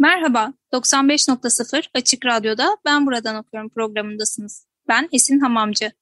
[0.00, 4.66] Merhaba, 95.0 Açık Radyo'da Ben Buradan Okuyorum programındasınız.
[4.88, 5.92] Ben Esin Hamamcı.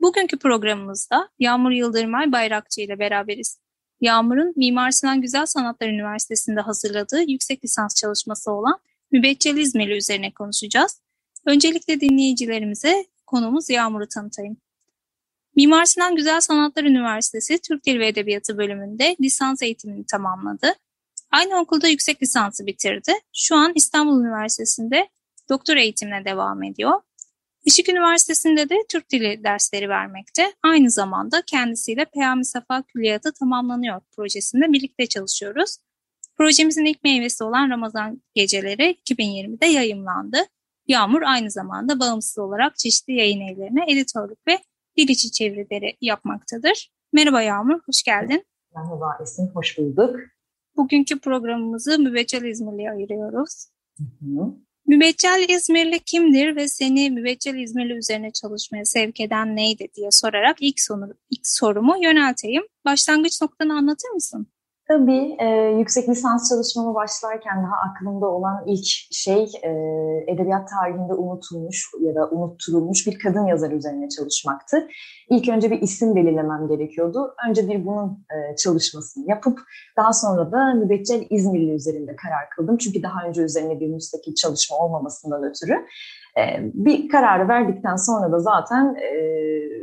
[0.00, 3.58] Bugünkü programımızda Yağmur Yıldırmay Bayrakçı ile beraberiz.
[4.00, 8.78] Yağmur'un Mimar Sinan Güzel Sanatlar Üniversitesi'nde hazırladığı yüksek lisans çalışması olan
[9.12, 11.00] Mübeccel İzmirli üzerine konuşacağız.
[11.46, 14.56] Öncelikle dinleyicilerimize konumuz Yağmur'u tanıtayım.
[15.56, 20.74] Mimar Sinan Güzel Sanatlar Üniversitesi Türk Dili ve Edebiyatı bölümünde lisans eğitimini tamamladı.
[21.30, 23.12] Aynı okulda yüksek lisansı bitirdi.
[23.32, 25.08] Şu an İstanbul Üniversitesi'nde
[25.48, 27.00] doktor eğitimine devam ediyor.
[27.64, 30.52] Işık Üniversitesi'nde de Türk Dili dersleri vermekte.
[30.62, 35.76] Aynı zamanda kendisiyle Peyami Safa Külliyatı tamamlanıyor projesinde birlikte çalışıyoruz.
[36.36, 40.38] Projemizin ilk meyvesi olan Ramazan Geceleri 2020'de yayımlandı.
[40.86, 44.58] Yağmur aynı zamanda bağımsız olarak çeşitli yayın evlerine editörlük ve
[44.96, 46.90] dil içi çevirileri yapmaktadır.
[47.12, 48.44] Merhaba Yağmur, hoş geldin.
[48.74, 50.20] Merhaba Esin, hoş bulduk.
[50.76, 53.66] Bugünkü programımızı Mübeccel İzmirli'ye ayırıyoruz.
[53.98, 54.54] Hı hı.
[54.86, 60.80] Mübeccel İzmirli kimdir ve seni Mübeccel İzmirli üzerine çalışmaya sevk eden neydi diye sorarak ilk,
[60.80, 62.62] sonu, ilk sorumu yönelteyim.
[62.84, 64.46] Başlangıç noktanı anlatır mısın?
[64.88, 65.46] Tabii e,
[65.78, 69.70] yüksek lisans çalışmama başlarken daha aklımda olan ilk şey e,
[70.32, 74.88] edebiyat tarihinde unutulmuş ya da unutturulmuş bir kadın yazar üzerine çalışmaktı.
[75.30, 77.34] İlk önce bir isim belirlemem gerekiyordu.
[77.48, 79.58] Önce bir bunun e, çalışmasını yapıp
[79.96, 82.76] daha sonra da Mübeccel İzmirli üzerinde karar kıldım.
[82.76, 85.74] Çünkü daha önce üzerine bir müstakil çalışma olmamasından ötürü.
[86.38, 86.42] E,
[86.74, 89.08] bir kararı verdikten sonra da zaten e,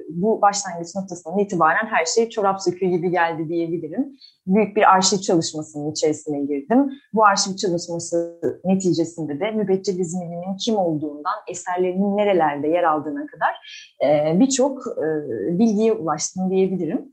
[0.09, 4.17] bu başlangıç noktasından itibaren her şey çorap söküğü gibi geldi diyebilirim.
[4.47, 6.91] Büyük bir arşiv çalışmasının içerisine girdim.
[7.13, 13.53] Bu arşiv çalışması neticesinde de Mübeccel İzmirli'nin kim olduğundan, eserlerinin nerelerde yer aldığına kadar
[14.05, 15.07] e, birçok e,
[15.59, 17.11] bilgiye ulaştım diyebilirim.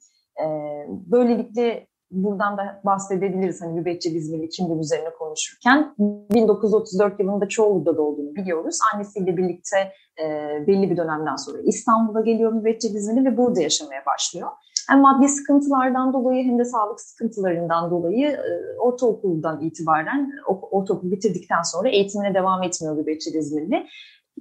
[0.88, 5.94] Böylelikle buradan da bahsedebiliriz hani Mübeccel İzmirli kimdir üzerine konuşurken.
[5.98, 8.78] 1934 yılında Çoğlu'da olduğunu biliyoruz.
[8.94, 9.76] Annesiyle birlikte
[10.22, 10.26] e,
[10.66, 14.48] belli bir dönemden sonra İstanbul'a geliyor Mübeccel İzmirli ve burada yaşamaya başlıyor.
[14.88, 21.88] Hem maddi sıkıntılardan dolayı hem de sağlık sıkıntılarından dolayı e, ortaokuldan itibaren ortaokul bitirdikten sonra
[21.88, 23.86] eğitimine devam etmiyor Mübeccel İzmirli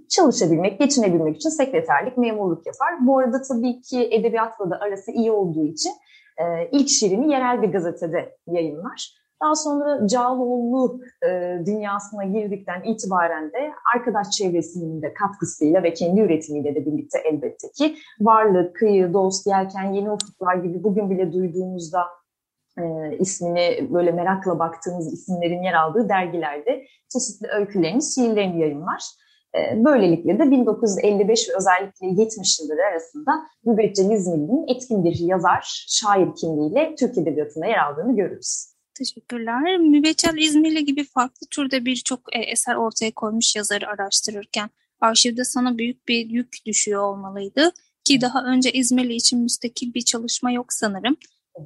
[0.09, 3.07] çalışabilmek, geçinebilmek için sekreterlik, memurluk yapar.
[3.07, 5.91] Bu arada tabii ki edebiyatla da arası iyi olduğu için
[6.39, 9.19] e, ilk şiirini yerel bir gazetede yayınlar.
[9.44, 16.75] Daha sonra Cağaloğlu e, dünyasına girdikten itibaren de arkadaş çevresinin de katkısıyla ve kendi üretimiyle
[16.75, 22.07] de birlikte elbette ki varlık, kıyı, dost, yelken, yeni ufuklar gibi bugün bile duyduğumuzda
[22.77, 29.03] e, ismini böyle merakla baktığımız isimlerin yer aldığı dergilerde çeşitli öykülerini, şiirlerini yayınlar.
[29.56, 33.32] Ee, böylelikle de 1955 ve özellikle 70 yılları arasında
[33.66, 38.66] Mübeccel İzmirli'nin etkin bir yazar, şair kimliğiyle Türk Edebiyatı'nda yer aldığını görürüz.
[38.94, 39.78] Teşekkürler.
[39.78, 44.70] Mübeccel İzmirli gibi farklı türde birçok e, eser ortaya koymuş yazarı araştırırken
[45.02, 47.72] arşivde sana büyük bir yük düşüyor olmalıydı.
[48.04, 51.18] Ki daha önce İzmirli için müstakil bir çalışma yok sanırım.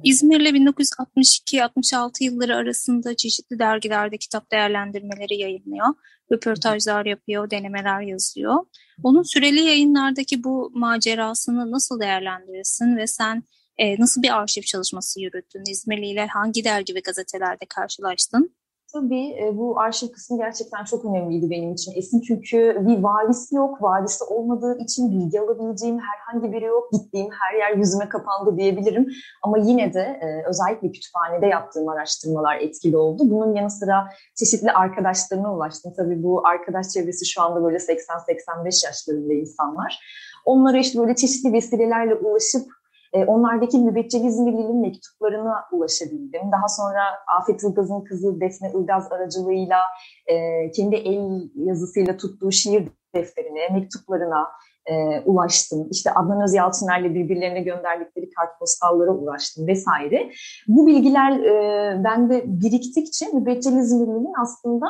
[0.04, 5.86] İzmir'le 1962-66 yılları arasında çeşitli dergilerde kitap değerlendirmeleri yayınlıyor.
[6.32, 8.66] Röportajlar yapıyor, denemeler yazıyor.
[9.02, 13.42] Onun süreli yayınlardaki bu macerasını nasıl değerlendirirsin ve sen
[13.78, 15.70] e, nasıl bir arşiv çalışması yürüttün?
[15.70, 18.56] İzmirli ile hangi dergi ve gazetelerde karşılaştın?
[18.92, 22.20] Tabii e, bu arşiv kısmı gerçekten çok önemliydi benim için Esin.
[22.20, 23.82] Çünkü bir varisi yok.
[23.82, 26.92] Varisi olmadığı için bilgi alabileceğim herhangi biri yok.
[26.92, 29.06] Gittiğim her yer yüzüme kapandı diyebilirim.
[29.42, 33.22] Ama yine de e, özellikle kütüphanede yaptığım araştırmalar etkili oldu.
[33.26, 35.92] Bunun yanı sıra çeşitli arkadaşlarına ulaştım.
[35.96, 40.00] Tabii bu arkadaş çevresi şu anda böyle 80-85 yaşlarında insanlar.
[40.44, 42.66] Onlara işte böyle çeşitli vesilelerle ulaşıp
[43.14, 46.52] e, onlardaki mübeccel İzmirli'nin mektuplarına ulaşabildim.
[46.52, 47.02] Daha sonra
[47.40, 49.78] Afet Ilgaz'ın kızı Defne Ilgaz aracılığıyla
[50.26, 54.46] e, kendi el yazısıyla tuttuğu şiir defterine, mektuplarına
[54.86, 55.88] e, ulaştım.
[55.90, 60.30] İşte Adnan Özyalçıner'le birbirlerine gönderdikleri kartpostallara ulaştım vesaire.
[60.68, 64.86] Bu bilgiler e, bende biriktikçe mübeccel İzmirli'nin aslında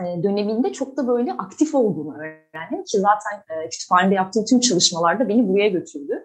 [0.00, 5.28] e, döneminde çok da böyle aktif olduğunu öğrendim ki zaten e, kütüphanede yaptığım tüm çalışmalarda
[5.28, 6.24] beni buraya götürdü.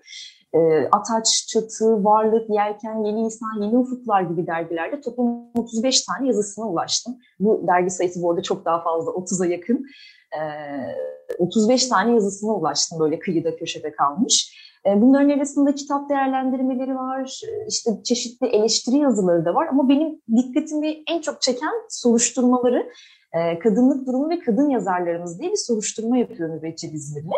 [0.53, 0.59] E,
[0.91, 7.17] Ataç, Çatı, Varlık, Yelken, Yeni İnsan, Yeni Ufuklar gibi dergilerde toplam 35 tane yazısına ulaştım.
[7.39, 9.85] Bu dergi sayısı bu arada çok daha fazla, 30'a yakın.
[10.33, 10.41] E,
[11.39, 14.59] 35 tane yazısına ulaştım böyle kıyıda köşede kalmış.
[14.85, 21.03] E, bunların arasında kitap değerlendirmeleri var, işte çeşitli eleştiri yazıları da var ama benim dikkatimi
[21.07, 22.89] en çok çeken soruşturmaları
[23.33, 27.35] e, kadınlık durumu ve kadın yazarlarımız diye bir soruşturma yapıyor Mübeccel İzmirli.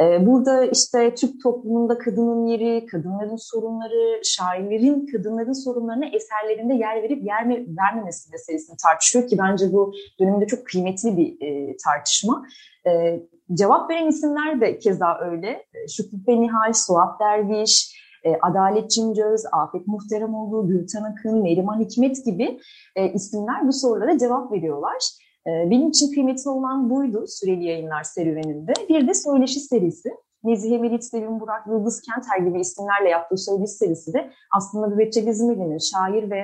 [0.00, 7.24] E, burada işte Türk toplumunda kadının yeri, kadınların sorunları, şairlerin kadınların sorunlarına eserlerinde yer verip
[7.24, 12.46] yer vermemesi meselesini tartışıyor ki bence bu dönemde çok kıymetli bir e, tartışma.
[12.86, 13.20] E,
[13.54, 15.48] cevap veren isimler de keza öyle.
[15.48, 22.60] E, Şükrü Nihal, Suat Derviş, e, Adalet Cimcöz, Afet Muhteremoğlu, Gülten Akın, Neriman Hikmet gibi
[22.96, 24.98] e, isimler bu sorulara cevap veriyorlar.
[25.46, 28.72] E, benim için kıymetli olan buydu süreli yayınlar serüveninde.
[28.88, 30.08] Bir de söyleşi serisi.
[30.44, 35.78] Nezihe Melit, Sevim Burak, Yıldız Kenter gibi isimlerle yaptığı söyleşi serisi de aslında Mübeccel İzmirli'nin
[35.78, 36.38] şair ve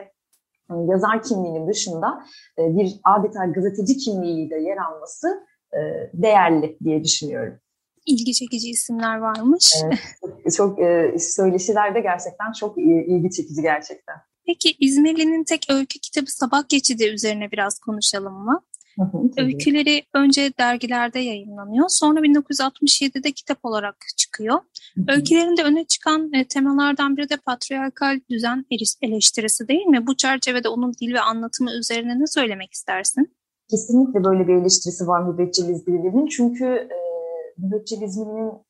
[0.71, 2.25] e, yazar kimliğinin dışında
[2.59, 5.81] e, bir adeta gazeteci kimliğiyle yer alması e,
[6.15, 7.59] değerli diye düşünüyorum
[8.07, 9.73] ilgi çekici isimler varmış.
[9.85, 14.17] Evet, çok e, söyleşiler de gerçekten çok ilgi çekici gerçekten.
[14.47, 18.63] Peki İzmirli'nin tek öykü kitabı Sabah Geçidi üzerine biraz konuşalım mı?
[18.99, 21.87] Hı hı, Öyküleri önce dergilerde yayınlanıyor.
[21.89, 24.55] Sonra 1967'de kitap olarak çıkıyor.
[24.95, 25.17] Hı hı.
[25.17, 28.65] Öykülerinde öne çıkan e, temalardan biri de patriarkal düzen
[29.03, 30.07] eleştirisi değil mi?
[30.07, 33.37] Bu çerçevede onun dil ve anlatımı üzerine ne söylemek istersin?
[33.71, 36.27] Kesinlikle böyle bir eleştirisi var Mübeccel İzmirli'nin.
[36.27, 36.97] Çünkü e,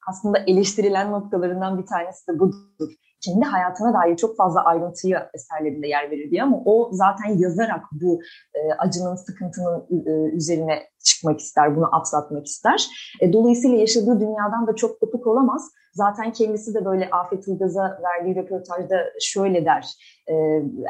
[0.08, 2.88] aslında eleştirilen noktalarından bir tanesi de budur
[3.20, 8.20] kendi hayatına dair çok fazla ayrıntıyı eserlerinde yer verir diye ama o zaten yazarak bu
[8.54, 12.88] e, acının, sıkıntının e, üzerine çıkmak ister, bunu atlatmak ister.
[13.20, 15.70] E, dolayısıyla yaşadığı dünyadan da çok kopuk olamaz.
[15.96, 19.86] Zaten kendisi de böyle Afet Ilgaz'a verdiği röportajda şöyle der.
[20.28, 20.34] E,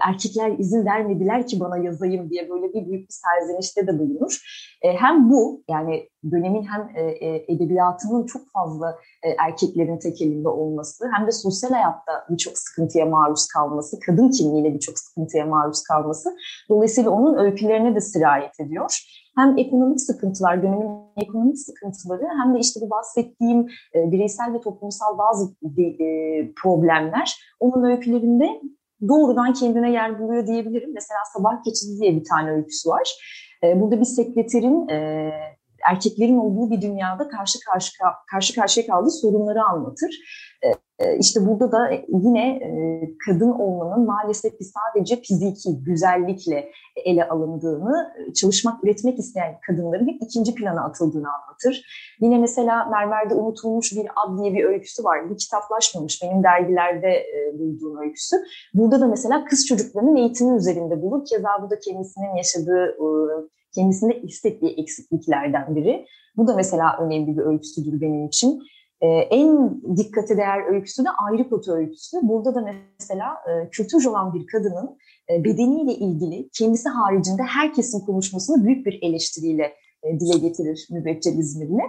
[0.09, 4.41] erkekler izin vermediler ki bana yazayım diye böyle bir büyük bir serzenişte de bulunur.
[4.83, 10.49] E, hem bu yani dönemin hem e, e, edebiyatının çok fazla e, erkeklerin tek elinde
[10.49, 16.37] olması hem de sosyal hayatta birçok sıkıntıya maruz kalması, kadın kimliğiyle birçok sıkıntıya maruz kalması
[16.69, 22.81] dolayısıyla onun öykülerine de sirayet ediyor hem ekonomik sıkıntılar, dönemin ekonomik sıkıntıları hem de işte
[22.81, 28.61] bu bahsettiğim e, bireysel ve toplumsal bazı e, problemler onun öykülerinde
[29.09, 30.91] doğrudan kendine yer buluyor diyebilirim.
[30.95, 33.11] Mesela Sabah Geçidi diye bir tane öyküsü var.
[33.63, 35.31] E, burada bir sekreterin e,
[35.91, 37.93] erkeklerin olduğu bir dünyada karşı karşı
[38.31, 40.11] karşı karşıya kaldığı sorunları anlatır.
[40.99, 42.71] E, işte burada da yine e,
[43.27, 46.71] kadın olmanın maalesef sadece fiziki güzellikle
[47.05, 51.87] ele alındığını, çalışmak, üretmek isteyen kadınların bir ikinci plana atıldığını anlatır.
[52.21, 55.31] Yine mesela Mermer'de unutulmuş bir ad diye bir öyküsü var.
[55.31, 58.37] Bir kitaplaşmamış benim dergilerde e, bulduğum öyküsü.
[58.75, 61.25] Burada da mesela kız çocuklarının eğitimi üzerinde bulur.
[61.25, 62.97] Keza bu da kendisinin yaşadığı,
[63.75, 66.07] kendisinde hissettiği eksikliklerden biri.
[66.37, 68.63] Bu da mesela önemli bir öyküsüdür benim için.
[69.01, 72.17] Ee, en dikkate değer öyküsü de ayrı kotu öyküsü.
[72.23, 74.99] Burada da mesela e, kültürcü olan bir kadının
[75.31, 79.73] e, bedeniyle ilgili kendisi haricinde herkesin konuşmasını büyük bir eleştiriyle
[80.03, 81.83] e, dile getirir Mübeccel İzmirli.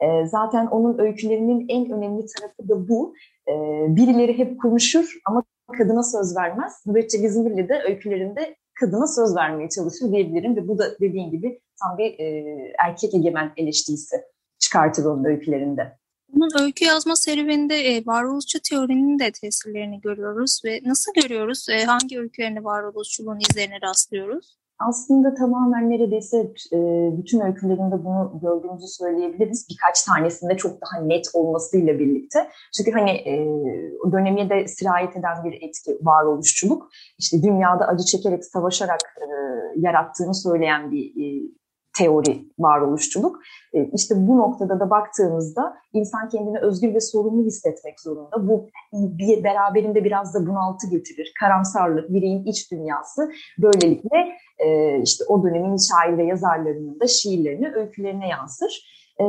[0.00, 3.14] E, zaten onun öykülerinin en önemli tarafı da bu.
[3.48, 3.52] E,
[3.96, 5.42] birileri hep konuşur ama
[5.78, 6.82] kadına söz vermez.
[6.86, 11.98] Mübeccel İzmirli de öykülerinde kadına söz vermeye çalışır diyebilirim ve bu da dediğin gibi tam
[11.98, 12.44] bir e,
[12.84, 14.16] erkek egemen eleştirisi
[14.58, 16.03] çıkartır onun öykülerinde.
[16.34, 21.66] Bunun öykü yazma serüveninde e, varoluşçu teorinin de tesirlerini görüyoruz ve nasıl görüyoruz?
[21.68, 24.56] E, hangi öykülerinde varoluşçuluğun izlerine rastlıyoruz?
[24.78, 26.38] Aslında tamamen neredeyse
[26.72, 26.78] e,
[27.18, 29.66] bütün öykülerinde bunu gördüğümüzü söyleyebiliriz.
[29.70, 32.48] Birkaç tanesinde çok daha net olmasıyla birlikte.
[32.76, 33.32] Çünkü hani e,
[34.12, 36.88] döneme de sirayet eden bir etki varoluşçuluk.
[37.18, 39.26] İşte dünyada acı çekerek, savaşarak e,
[39.76, 41.14] yarattığını söyleyen bir
[41.98, 43.40] teori varoluşçuluk.
[43.72, 48.48] E, işte bu noktada da baktığımızda insan kendini özgür ve sorumlu hissetmek zorunda.
[48.48, 51.32] Bu bir beraberinde biraz da bunaltı getirir.
[51.40, 54.18] Karamsarlık, bireyin iç dünyası böylelikle
[54.58, 58.94] e, işte o dönemin şair ve yazarlarının da şiirlerini, öykülerine yansır.
[59.20, 59.24] E,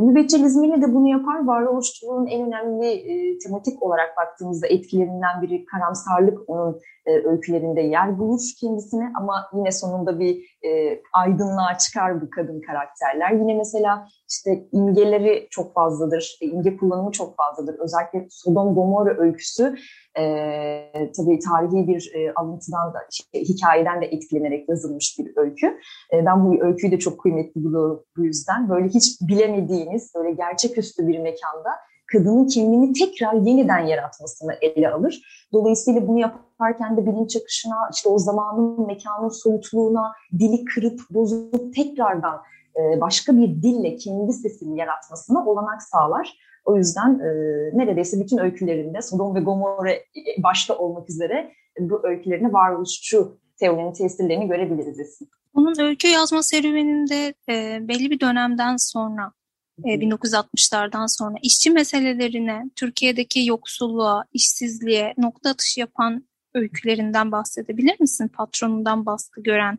[0.81, 1.45] de bunu yapar.
[1.45, 8.41] Varoluşçuluğun en önemli e, tematik olarak baktığımızda etkilerinden biri karamsarlık onun e, öykülerinde yer bulur
[8.61, 13.31] kendisine ama yine sonunda bir e, aydınlığa çıkar bu kadın karakterler.
[13.31, 17.79] Yine mesela işte imgeleri çok fazladır, imge kullanımı çok fazladır.
[17.79, 19.75] Özellikle Sodom Gomorra öyküsü
[20.17, 25.67] e, tabii tarihi bir e, alıntıdan da, şey, hikayeden de etkilenerek yazılmış bir öykü.
[26.13, 28.69] E, ben bu öyküyü de çok kıymetli buluyorum bu yüzden.
[28.69, 31.69] Böyle hiç bilemediğiniz, böyle gerçeküstü bir mekanda
[32.12, 35.22] kadının kendini tekrar yeniden yaratmasını ele alır.
[35.53, 42.41] Dolayısıyla bunu yaparken de bilinç akışına, işte o zamanın, mekanın soyutluğuna, dili kırıp bozup tekrardan
[42.75, 46.38] e, başka bir dille kendi sesini yaratmasına olanak sağlar.
[46.65, 47.29] O yüzden e,
[47.77, 49.91] neredeyse bütün öykülerinde Sodom ve Gomorra
[50.43, 55.19] başta olmak üzere bu öykülerini varoluşçu teorinin tesirlerini görebiliriz.
[55.53, 59.31] Onun öykü yazma serüveninde e, belli bir dönemden sonra,
[59.86, 68.27] e, 1960'lardan sonra işçi meselelerine, Türkiye'deki yoksulluğa, işsizliğe nokta atışı yapan öykülerinden bahsedebilir misin?
[68.27, 69.77] Patronundan baskı gören,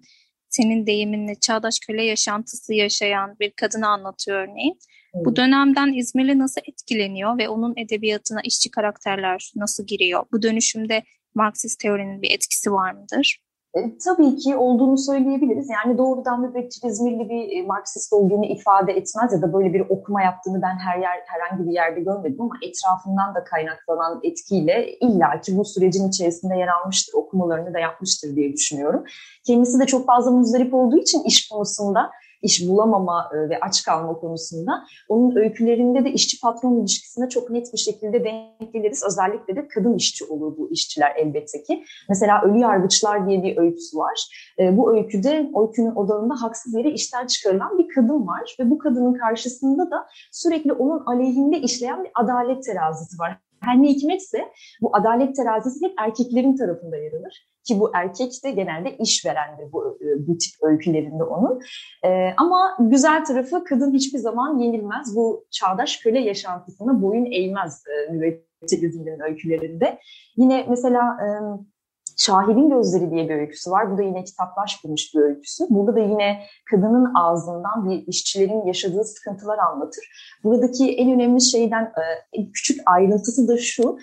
[0.48, 4.78] senin deyiminle çağdaş köle yaşantısı yaşayan bir kadını anlatıyor örneğin.
[5.14, 10.24] Bu dönemden İzmirli nasıl etkileniyor ve onun edebiyatına işçi karakterler nasıl giriyor?
[10.32, 11.02] Bu dönüşümde
[11.34, 13.38] Marksist teorinin bir etkisi var mıdır?
[13.76, 15.70] E, tabii ki olduğunu söyleyebiliriz.
[15.70, 20.22] Yani doğrudan mübekçil İzmirli bir e, Marksist olduğunu ifade etmez ya da böyle bir okuma
[20.22, 25.64] yaptığını ben her yer herhangi bir yerde görmedim ama etrafından da kaynaklanan etkiyle illaki bu
[25.64, 29.04] sürecin içerisinde yer almıştır, okumalarını da yapmıştır diye düşünüyorum.
[29.46, 32.10] Kendisi de çok fazla muzdarip olduğu için iş konusunda
[32.42, 37.72] iş bulamama e, ve aç kalma konusunda onun öykülerinde de işçi patron ilişkisine çok net
[37.72, 39.04] bir şekilde denk geliriz.
[39.06, 41.84] Özellikle de kadın işçi olur bu işçiler elbette ki.
[42.08, 44.20] Mesela Ölü Yargıçlar diye bir öyküsü var.
[44.58, 49.14] E, bu öyküde öykünün odağında haksız yere işten çıkarılan bir kadın var ve bu kadının
[49.14, 53.45] karşısında da sürekli onun aleyhinde işleyen bir adalet terazisi var.
[53.60, 54.38] Her ne hikmetse
[54.82, 59.98] bu adalet terazisi hep erkeklerin tarafında yer alır ki bu erkek de genelde işverendir bu,
[60.02, 61.60] e, bu tip öykülerinde onun.
[62.04, 65.16] Ee, ama güzel tarafı kadın hiçbir zaman yenilmez.
[65.16, 69.98] Bu çağdaş köle yaşantısına boyun eğmez e, müvekkilizminin öykülerinde.
[70.36, 71.26] Yine mesela e,
[72.16, 73.92] Şahidin Gözleri diye bir öyküsü var.
[73.92, 75.64] Bu da yine kitaplaşmamış bir öyküsü.
[75.70, 80.04] Burada da yine kadının ağzından bir işçilerin yaşadığı sıkıntılar anlatır.
[80.44, 81.92] Buradaki en önemli şeyden
[82.32, 83.98] en küçük ayrıntısı da şu.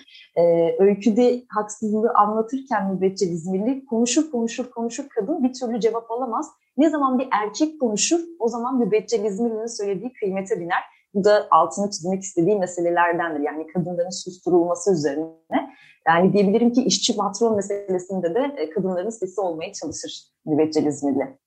[0.78, 6.46] Öyküde haksızlığı anlatırken mübeccel İzmirli konuşur konuşur konuşur kadın bir türlü cevap alamaz.
[6.76, 10.82] Ne zaman bir erkek konuşur o zaman mübeccel İzmirli'nin söylediği kıymete biner.
[11.14, 13.40] Bu da altını çizmek istediği meselelerdendir.
[13.40, 15.63] Yani kadınların susturulması üzerine.
[16.08, 21.38] Yani diyebilirim ki işçi patron meselesinde de e, kadınların sesi olmaya çalışır Mübeccel İzmirli.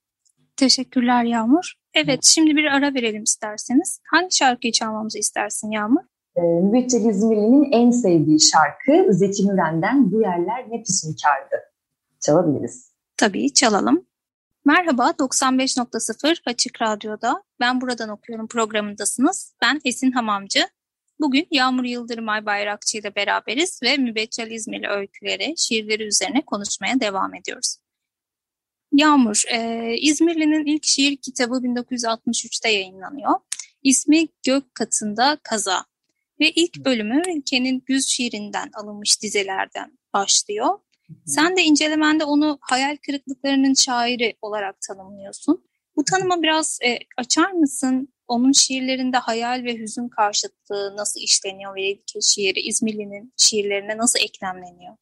[0.58, 1.74] Teşekkürler Yağmur.
[1.94, 4.02] Evet şimdi bir ara verelim isterseniz.
[4.12, 6.02] Hangi şarkıyı çalmamızı istersin Yağmur?
[6.36, 11.56] Ee, Mübeccel İzmirli'nin en sevdiği şarkı Zeki Müren'den Bu Yerler Ne Füsunkardı.
[12.20, 12.92] Çalabiliriz.
[13.18, 14.06] Tabii çalalım.
[14.66, 19.54] Merhaba 95.0 Açık Radyo'da Ben Buradan Okuyorum programındasınız.
[19.62, 20.60] Ben Esin Hamamcı.
[21.20, 27.78] Bugün Yağmur Yıldırımay Bayrakçı ile beraberiz ve Mübeccel İzmirli öyküleri, şiirleri üzerine konuşmaya devam ediyoruz.
[28.94, 33.34] Yağmur, e, İzmirli'nin ilk şiir kitabı 1963'te yayınlanıyor.
[33.84, 35.86] İsmi Gök Katında Kaza
[36.40, 40.80] ve ilk bölümü ülkenin güz şiirinden alınmış dizelerden başlıyor.
[41.26, 45.64] Sen de incelemende onu hayal kırıklıklarının şairi olarak tanımlıyorsun.
[45.96, 48.14] Bu tanıma biraz e, açar mısın?
[48.28, 54.98] Onun şiirlerinde hayal ve hüzün karşıtlığı nasıl işleniyor ve ilk şiiri İzmirli'nin şiirlerine nasıl eklemleniyor?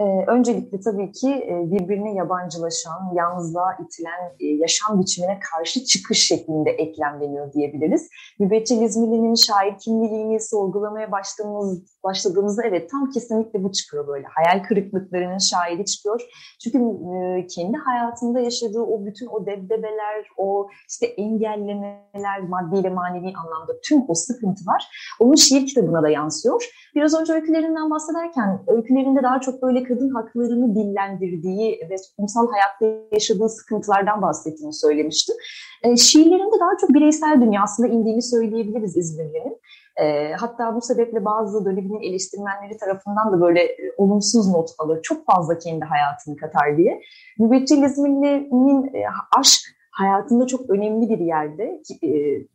[0.00, 6.70] Ee, öncelikle tabii ki e, birbirine yabancılaşan, yalnızlığa itilen e, yaşam biçimine karşı çıkış şeklinde
[6.70, 8.08] eklemleniyor diyebiliriz.
[8.38, 14.26] Mübeccel İzmirli'nin şair kimliğini sorgulamaya başladığımız, başladığımızda evet tam kesinlikle bu çıkıyor böyle.
[14.26, 16.20] Hayal kırıklıklarının şairi çıkıyor.
[16.64, 23.32] Çünkü e, kendi hayatında yaşadığı o bütün o debdebeler, o işte engellemeler, maddi ile manevi
[23.44, 24.88] anlamda tüm o sıkıntılar
[25.20, 26.64] onun şiir kitabına da yansıyor.
[26.94, 33.48] Biraz önce öykülerinden bahsederken öykülerinde daha çok böyle kadın haklarını dillendirdiği ve toplumsal hayatta yaşadığı
[33.48, 35.36] sıkıntılardan bahsettiğini söylemiştim.
[35.82, 39.60] E, şiirlerinde daha çok bireysel dünyasına indiğini söyleyebiliriz İzmirli'nin.
[39.96, 45.02] E, hatta bu sebeple bazı dönemin eleştirmenleri tarafından da böyle e, olumsuz not alır.
[45.02, 47.00] Çok fazla kendi hayatını katar diye.
[47.38, 49.04] Mübeccel İzmirli'nin e,
[49.38, 49.60] aşk
[49.90, 52.10] hayatında çok önemli bir yerde e,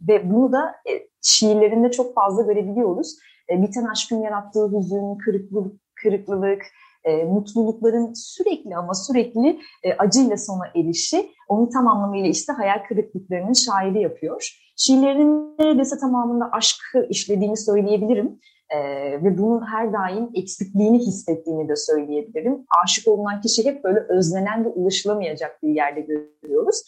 [0.08, 0.92] ve bunu da e,
[1.22, 3.20] şiirlerinde çok fazla görebiliyoruz.
[3.52, 6.62] E, biten aşkın yarattığı hüzün, kırıklık, kırıklılık,
[7.04, 13.54] e, mutlulukların sürekli ama sürekli e, acıyla sona erişi onu tam anlamıyla işte hayal kırıklıklarının
[13.54, 14.60] şairi yapıyor.
[14.80, 18.40] Şiirlerinin neredeyse tamamında aşkı işlediğini söyleyebilirim.
[18.70, 18.80] Ee,
[19.24, 22.66] ve bunun her daim eksikliğini hissettiğini de söyleyebilirim.
[22.84, 26.82] Aşık olunan kişi hep böyle özlenen ve ulaşılamayacak bir yerde görüyoruz.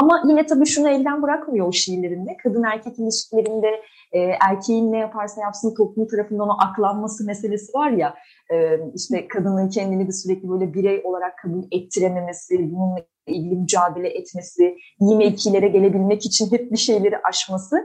[0.00, 2.36] Ama yine tabii şunu elden bırakmıyor o şiirlerinde.
[2.42, 8.14] Kadın erkek ilişkilerinde e, erkeğin ne yaparsa yapsın toplum tarafından o aklanması meselesi var ya
[8.52, 14.76] e, işte kadının kendini de sürekli böyle birey olarak kabul ettirememesi, bununla ilgili mücadele etmesi,
[15.00, 17.76] iyi mevkilere gelebilmek için hep bir şeyleri aşması.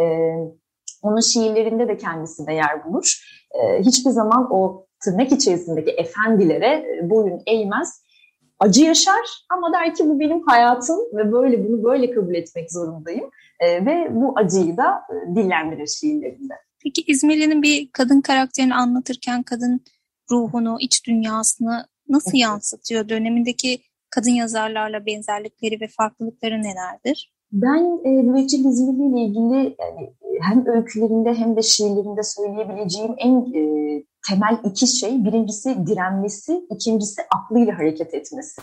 [0.00, 0.04] E,
[1.02, 3.14] Onun şiirlerinde de kendisine yer bulur.
[3.54, 8.02] E, hiçbir zaman o tırnak içerisindeki efendilere e, boyun eğmez.
[8.58, 13.30] Acı yaşar ama der ki bu benim hayatım ve böyle bunu böyle kabul etmek zorundayım.
[13.60, 16.54] E, ve bu acıyı da e, dillendirir şiirlerinde.
[16.84, 19.80] Peki İzmirli'nin bir kadın karakterini anlatırken kadın
[20.30, 23.08] ruhunu, iç dünyasını nasıl yansıtıyor?
[23.08, 23.78] Dönemindeki
[24.10, 27.32] kadın yazarlarla benzerlikleri ve farklılıkları nelerdir?
[27.52, 34.02] Ben e, müveccih İzmirli ile ilgili yani, hem öykülerinde hem de şiirlerinde söyleyebileceğim en e,
[34.28, 35.24] temel iki şey.
[35.24, 38.62] Birincisi direnmesi, ikincisi aklıyla hareket etmesi.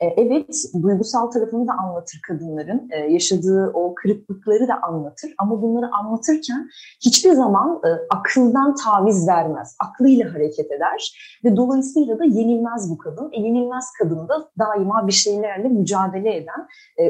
[0.00, 2.88] E, evet, duygusal tarafını da anlatır kadınların.
[2.90, 5.34] E, yaşadığı o kırıklıkları da anlatır.
[5.38, 6.68] Ama bunları anlatırken
[7.04, 9.76] hiçbir zaman e, akıldan taviz vermez.
[9.80, 11.12] Aklıyla hareket eder.
[11.44, 13.30] Ve dolayısıyla da yenilmez bu kadın.
[13.32, 16.66] E, yenilmez kadın da daima bir şeylerle mücadele eden,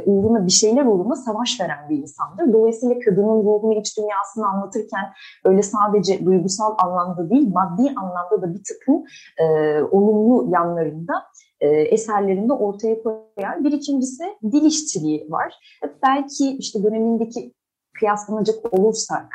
[0.06, 2.52] uğruna bir şeyler uğruna savaş veren bir insandır.
[2.52, 5.04] Dolayısıyla kadının ruhunu, iç dünyasını anlatırken
[5.44, 9.04] öyle sadece duygusal anlamda değil, maddi anlamda da bir takım
[9.38, 11.12] e, olumlu yanlarında
[11.60, 13.64] e, eserlerinde ortaya koyar.
[13.64, 15.54] Bir ikincisi dil işçiliği var.
[16.02, 17.54] Belki işte dönemindeki
[17.98, 19.26] kıyaslanacak olursak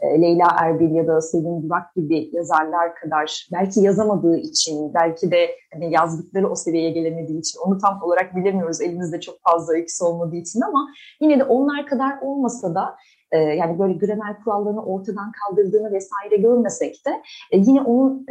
[0.00, 5.50] e, Leyla Erbil ya da Selim Burak gibi yazarlar kadar belki yazamadığı için, belki de
[5.72, 8.80] hani yazdıkları o seviyeye gelemediği için onu tam olarak bilemiyoruz.
[8.80, 10.88] Elimizde çok fazla öyküsü olmadığı için ama
[11.20, 12.96] yine de onlar kadar olmasa da
[13.32, 17.10] e, yani böyle gramer kurallarını ortadan kaldırdığını vesaire görmesek de
[17.52, 18.26] e, yine onun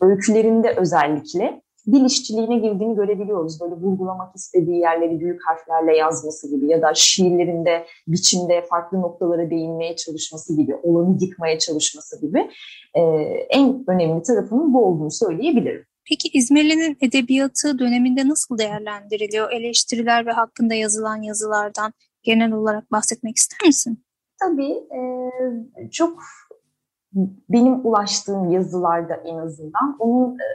[0.00, 3.60] öykülerinde özellikle dil işçiliğine girdiğini görebiliyoruz.
[3.60, 9.96] Böyle vurgulamak istediği yerleri büyük harflerle yazması gibi ya da şiirlerinde, biçimde farklı noktalara değinmeye
[9.96, 12.50] çalışması gibi, olanı yıkmaya çalışması gibi
[12.94, 13.00] e,
[13.50, 15.84] en önemli tarafının bu olduğunu söyleyebilirim.
[16.08, 19.52] Peki İzmirli'nin edebiyatı döneminde nasıl değerlendiriliyor?
[19.52, 24.04] Eleştiriler ve hakkında yazılan yazılardan genel olarak bahsetmek ister misin?
[24.40, 24.72] Tabii.
[24.72, 26.22] E, çok
[27.48, 30.46] benim ulaştığım yazılarda en azından onun e,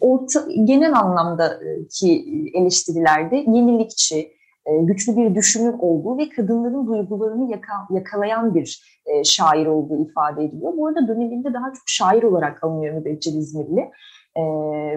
[0.00, 4.32] orta, genel anlamdaki eleştirilerde yenilikçi,
[4.66, 10.44] e, güçlü bir düşünür olduğu ve kadınların duygularını yaka, yakalayan bir e, şair olduğu ifade
[10.44, 10.76] ediliyor.
[10.76, 13.80] Bu arada döneminde daha çok şair olarak alınıyor Mübeccel İzmirli.
[14.36, 14.42] E,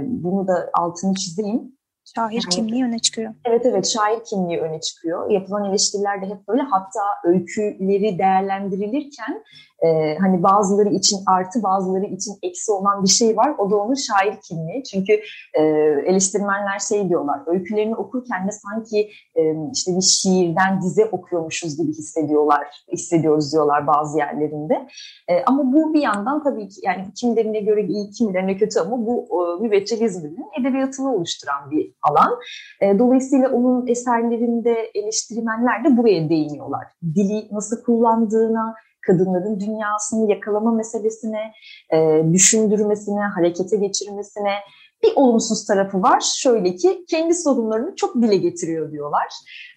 [0.08, 1.76] bunu da altını çizeyim.
[2.16, 3.34] Şair yani, kimliği öne çıkıyor.
[3.46, 5.32] Evet evet şair kimliği öne çıkıyor.
[5.32, 9.44] Yapılan eleştiriler de hep böyle hatta öyküleri değerlendirilirken
[9.84, 13.56] e, hani bazıları için artı bazıları için eksi olan bir şey var.
[13.58, 14.84] O da onun şair kimliği.
[14.84, 15.14] Çünkü
[15.54, 15.62] e,
[16.06, 19.42] eleştirmenler şey diyorlar öykülerini okurken de sanki e,
[19.74, 24.88] işte bir şiirden dize okuyormuşuz gibi hissediyorlar, hissediyoruz diyorlar bazı yerlerinde.
[25.28, 29.28] E, ama bu bir yandan tabii ki yani kimilerine göre iyi kimilerine kötü ama bu
[29.32, 32.40] e, müveccel İzmir'in edebiyatını oluşturan bir alan.
[32.82, 36.84] E, dolayısıyla onun eserlerinde eleştirmenler de buraya değiniyorlar.
[37.16, 38.76] Dili nasıl kullandığına,
[39.08, 41.52] kadınların dünyasını yakalama meselesine,
[41.94, 44.54] e, düşündürmesine, harekete geçirmesine
[45.04, 46.24] bir olumsuz tarafı var.
[46.36, 49.28] Şöyle ki kendi sorunlarını çok dile getiriyor diyorlar.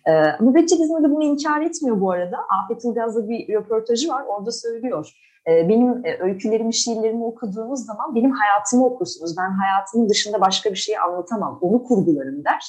[0.06, 2.36] E, Mübeccel İzmir'de bunu inkar etmiyor bu arada.
[2.62, 4.24] Afet Ilgaz'da bir röportajı var.
[4.28, 5.12] Orada söylüyor.
[5.48, 9.36] E, benim e, öykülerimi, şiirlerimi okuduğunuz zaman benim hayatımı okursunuz.
[9.38, 11.58] Ben hayatımın dışında başka bir şey anlatamam.
[11.60, 12.64] Onu kurgularım der.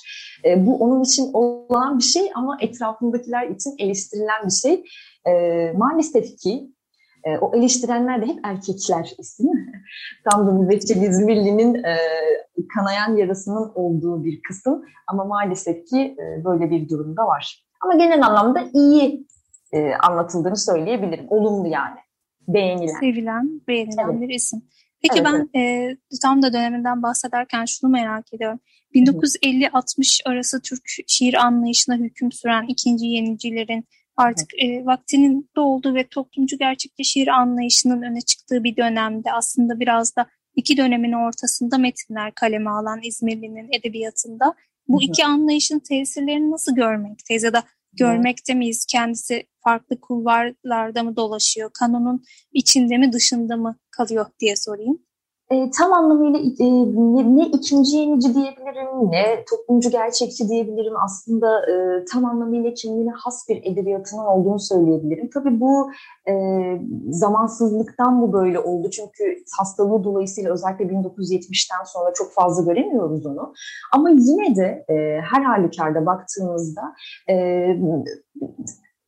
[0.46, 4.84] E, bu onun için olan bir şey ama etrafındakiler için eleştirilen bir şey.
[5.28, 6.72] E, maalesef ki
[7.24, 9.48] e, o eleştirenler de hep erkekler isim.
[10.32, 11.98] Tam da Mübeccel İzmirli'nin e,
[12.76, 17.64] kanayan yarasının olduğu bir kısım ama maalesef ki e, böyle bir durumda var.
[17.84, 19.28] Ama genel anlamda iyi
[19.74, 21.26] e, anlatıldığını söyleyebilirim.
[21.30, 21.98] Olumlu yani.
[22.48, 23.00] Beğenilen.
[23.00, 24.22] Sevilen, beğenilen evet.
[24.22, 24.62] bir isim.
[25.02, 25.98] Peki evet, ben evet.
[25.98, 28.60] E, tam da döneminden bahsederken şunu merak ediyorum.
[28.96, 36.58] 1950-60 arası Türk şiir anlayışına hüküm süren ikinci yenicilerin artık e, vaktinin dolduğu ve toplumcu
[36.58, 40.26] gerçekçi şiir anlayışının öne çıktığı bir dönemde aslında biraz da
[40.56, 44.54] iki dönemin ortasında metinler kaleme alan İzmirli'nin edebiyatında
[44.88, 48.86] bu iki anlayışın tesirlerini nasıl görmekteyiz ya da görmekte miyiz?
[48.92, 51.72] Kendisi farklı kulvarlarda mı dolaşıyor?
[51.80, 55.07] Kanonun içinde mi dışında mı kalıyor diye sorayım.
[55.52, 60.94] E, tam anlamıyla e, ne, ne ikinci yenici diyebilirim, ne toplumcu gerçekçi diyebilirim.
[61.06, 65.30] Aslında e, tam anlamıyla kendine has bir edebiyatının olduğunu söyleyebilirim.
[65.34, 65.92] Tabii bu
[66.30, 66.34] e,
[67.10, 68.90] zamansızlıktan bu böyle oldu.
[68.90, 73.54] Çünkü hastalığı dolayısıyla özellikle 1970'ten sonra çok fazla göremiyoruz onu.
[73.94, 76.82] Ama yine de e, her halükarda baktığımızda...
[77.30, 77.68] E,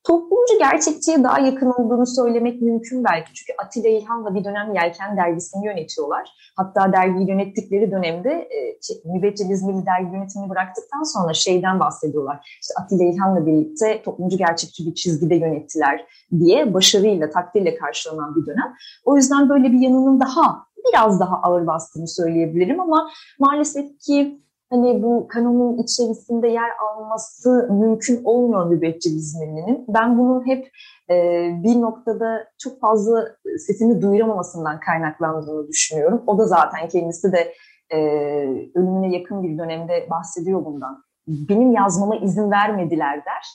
[0.04, 3.34] toplumcu gerçekçiye daha yakın olduğunu söylemek mümkün belki.
[3.34, 6.30] Çünkü Atilla İlhan'la bir dönem Yelken dergisini yönetiyorlar.
[6.58, 12.60] Hatta dergiyi yönettikleri dönemde e, şey, Mübeccel İzmirli dergi yönetimini bıraktıktan sonra şeyden bahsediyorlar.
[12.62, 16.06] İşte Atilla İlhan'la birlikte toplumcu gerçekçi bir çizgide yönettiler
[16.40, 18.74] diye başarıyla, takdirle karşılanan bir dönem.
[19.06, 23.10] O yüzden böyle bir yanının daha biraz daha ağır bastığını söyleyebilirim ama
[23.40, 29.86] maalesef ki hani bu kanonun içerisinde yer alması mümkün olmuyor mübeccel İzmirli'nin.
[29.88, 30.72] Ben bunun hep
[31.10, 31.16] e,
[31.64, 33.28] bir noktada çok fazla
[33.68, 36.24] sesini duyuramamasından kaynaklandığını düşünüyorum.
[36.28, 37.54] O da zaten kendisi de
[37.90, 37.98] e,
[38.76, 41.04] ölümüne yakın bir dönemde bahsediyor bundan.
[41.28, 43.46] Benim yazmama izin vermediler der.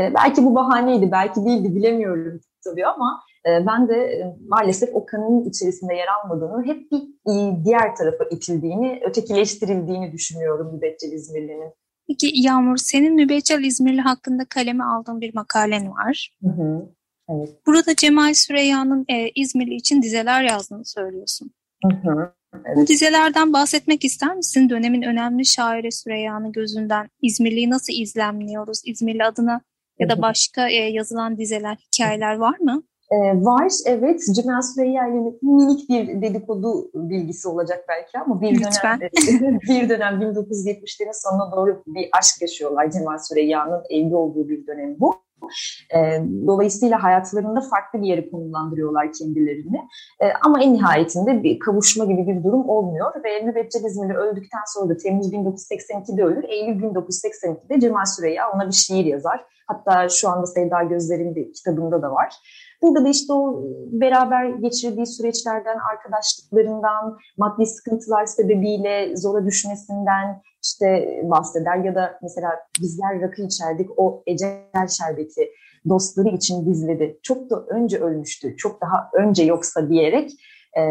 [0.00, 5.50] E, belki bu bahaneydi, belki değildi bilemiyorum tabii ama ben de e, maalesef o kanının
[5.50, 11.72] içerisinde yer almadığını, hep bir e, diğer tarafa itildiğini, ötekileştirildiğini düşünüyorum Mübeccel İzmirli'nin.
[12.08, 16.36] Peki Yağmur, senin Mübeccel İzmirli hakkında kaleme aldığın bir makalen var.
[16.42, 16.88] Hı hı,
[17.28, 17.66] evet.
[17.66, 21.50] Burada Cemal Süreyya'nın e, İzmirli için dizeler yazdığını söylüyorsun.
[21.84, 22.76] Hı hı, evet.
[22.76, 24.68] Bu dizelerden bahsetmek ister misin?
[24.68, 28.82] Dönemin önemli şairi Süreyya'nın gözünden İzmirli'yi nasıl izlemliyoruz?
[28.84, 29.60] İzmirli adına
[29.98, 32.82] ya da başka e, yazılan dizeler, hikayeler var mı?
[33.10, 39.00] E, var evet Cimel Süreyya ile minik bir dedikodu bilgisi olacak belki ama bir Lütfen.
[39.00, 44.96] dönem bir dönem 1970'lerin sonuna doğru bir aşk yaşıyorlar Cemal Süreyya'nın evli olduğu bir dönem
[45.00, 45.14] bu.
[45.94, 45.98] E,
[46.46, 49.76] dolayısıyla hayatlarında farklı bir yere konumlandırıyorlar kendilerini.
[50.20, 54.88] E, ama en nihayetinde bir kavuşma gibi bir durum olmuyor ve Mübeccel İzmirli öldükten sonra
[54.88, 56.44] da Temmuz 1982'de ölür.
[56.48, 59.44] Eylül 1982'de Cemal Süreyya ona bir şiir yazar.
[59.66, 62.34] Hatta şu anda Sevda Gözler'in kitabında da var.
[62.82, 71.76] Burada da işte o beraber geçirdiği süreçlerden, arkadaşlıklarından, maddi sıkıntılar sebebiyle zora düşmesinden işte bahseder
[71.76, 75.50] ya da mesela bizler rakı içerdik o ecel şerbeti
[75.88, 77.18] dostları için dizledi.
[77.22, 80.30] Çok da önce ölmüştü, çok daha önce yoksa diyerek
[80.76, 80.82] e,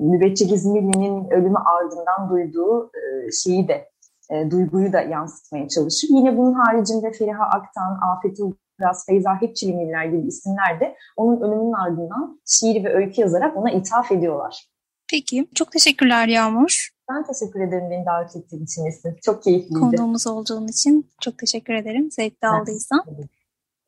[0.00, 3.88] Mübeccel İzmirli'nin ölümü ardından duyduğu e, şeyi de
[4.30, 6.08] e, duyguyu da yansıtmaya çalışır.
[6.10, 8.38] Yine bunun haricinde Feriha Aktan, Afet
[8.80, 14.12] Ulgaz, Feyza Hepçilimiller gibi isimler de onun ölümünün ardından şiir ve öykü yazarak ona ithaf
[14.12, 14.66] ediyorlar.
[15.10, 16.88] Peki, çok teşekkürler Yağmur.
[17.10, 19.16] Ben teşekkür ederim beni davet ettiğin için Esin.
[19.24, 19.80] Çok keyifliydi.
[19.80, 22.10] Konuğumuz olduğun için çok teşekkür ederim.
[22.10, 23.04] Zevkli aldıysan.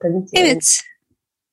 [0.02, 0.32] Tabii ki.
[0.34, 0.80] Evet.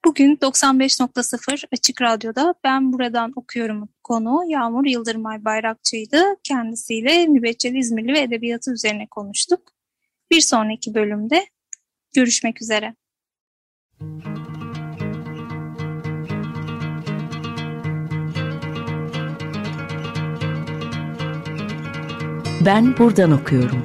[0.05, 6.23] Bugün 95.0 Açık Radyo'da Ben Buradan Okuyorum konu Yağmur Yıldırmay Bayrakçı'ydı.
[6.43, 9.61] Kendisiyle Mübeccel İzmirli ve edebiyatı üzerine konuştuk.
[10.31, 11.45] Bir sonraki bölümde
[12.15, 12.95] görüşmek üzere.
[22.65, 23.83] Ben buradan okuyorum.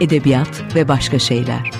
[0.00, 1.70] Edebiyat ve başka şeyler.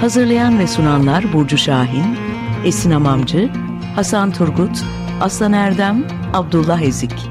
[0.00, 2.16] Hazırlayan ve sunanlar Burcu Şahin,
[2.64, 3.65] Esin Amamcı,
[3.96, 4.84] Hasan Turgut,
[5.20, 7.25] Aslan Erdem, Abdullah Ezik.